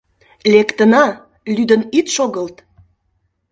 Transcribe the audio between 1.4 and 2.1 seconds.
лӱдын ит